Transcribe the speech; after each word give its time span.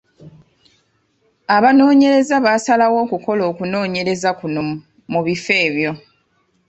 Abanoonyereza 1.55 2.35
baasalawo 2.45 2.97
okukola 3.05 3.41
okunoonyereza 3.51 4.29
kuno 4.39 4.61
mu 5.11 5.19
bifo 5.27 5.53
ebyo. 5.65 5.91